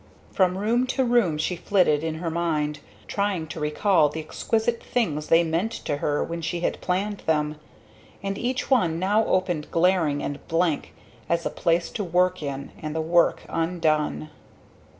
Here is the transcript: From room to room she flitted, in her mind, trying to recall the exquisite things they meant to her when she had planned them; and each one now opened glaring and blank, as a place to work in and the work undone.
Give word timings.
From 0.31 0.57
room 0.57 0.87
to 0.87 1.03
room 1.03 1.37
she 1.37 1.55
flitted, 1.55 2.03
in 2.03 2.15
her 2.15 2.31
mind, 2.31 2.79
trying 3.07 3.45
to 3.49 3.59
recall 3.59 4.09
the 4.09 4.19
exquisite 4.19 4.81
things 4.81 5.27
they 5.27 5.43
meant 5.43 5.71
to 5.73 5.97
her 5.97 6.23
when 6.23 6.41
she 6.41 6.61
had 6.61 6.81
planned 6.81 7.19
them; 7.27 7.57
and 8.23 8.35
each 8.35 8.71
one 8.71 8.97
now 8.97 9.23
opened 9.25 9.69
glaring 9.69 10.23
and 10.23 10.39
blank, 10.47 10.95
as 11.29 11.45
a 11.45 11.51
place 11.51 11.91
to 11.91 12.03
work 12.03 12.41
in 12.41 12.71
and 12.81 12.95
the 12.95 12.99
work 13.01 13.43
undone. 13.47 14.31